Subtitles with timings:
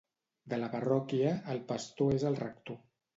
[0.53, 2.81] De la parròquia, el pastor és el rector.